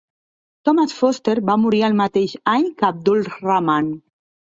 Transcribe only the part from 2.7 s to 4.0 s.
que Abdul-Rahman.